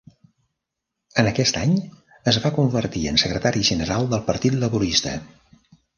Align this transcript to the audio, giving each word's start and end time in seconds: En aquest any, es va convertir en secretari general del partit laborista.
En 1.23 1.27
aquest 1.31 1.59
any, 1.59 1.75
es 2.33 2.39
va 2.45 2.53
convertir 2.55 3.03
en 3.11 3.21
secretari 3.25 3.65
general 3.69 4.11
del 4.15 4.25
partit 4.31 4.57
laborista. 4.65 5.13